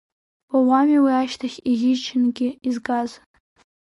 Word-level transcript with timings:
Уа 0.53 0.59
уами 0.67 0.97
уи 1.03 1.13
ашьҭахь 1.21 1.57
иӷьычнгьы 1.71 2.49
изгаз?! 2.67 3.09